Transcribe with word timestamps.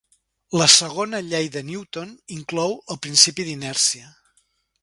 La 0.59 0.67
segona 0.75 1.19
llei 1.25 1.51
de 1.57 1.63
Newton 1.69 2.15
inclou 2.39 2.75
el 2.95 3.01
principi 3.07 3.49
d'inèrcia. 3.51 4.13